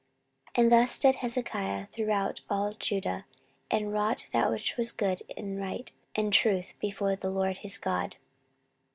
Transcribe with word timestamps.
14:031:020 0.55 0.63
And 0.63 0.71
thus 0.71 0.97
did 0.97 1.15
Hezekiah 1.17 1.85
throughout 1.91 2.41
all 2.49 2.73
Judah, 2.73 3.25
and 3.69 3.93
wrought 3.93 4.25
that 4.33 4.49
which 4.49 4.75
was 4.75 4.91
good 4.91 5.21
and 5.37 5.59
right 5.59 5.91
and 6.15 6.33
truth 6.33 6.73
before 6.79 7.15
the 7.15 7.29
LORD 7.29 7.59
his 7.59 7.77
God. 7.77 8.15